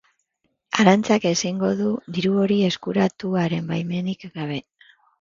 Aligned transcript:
Arantzak 0.83 1.27
ezingo 1.33 1.69
du 1.83 1.93
diru 2.17 2.33
hori 2.47 2.59
eskuratu 2.73 3.39
haren 3.45 3.73
baimenik 3.77 4.31
gabe. 4.37 4.63